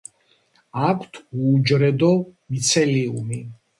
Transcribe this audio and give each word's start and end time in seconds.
აქვთ 0.87 1.21
უუჯრედო 1.43 2.09
მიცელიუმი. 2.55 3.43